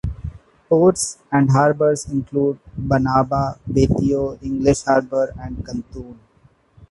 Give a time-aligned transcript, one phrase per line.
[0.67, 6.19] Ports and harbours include Banaba, Betio, English Harbor, and Kanton.